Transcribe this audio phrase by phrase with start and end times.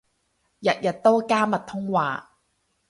[0.61, 2.39] 日日都加密通話